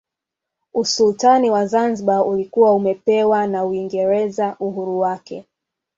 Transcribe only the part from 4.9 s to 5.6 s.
wake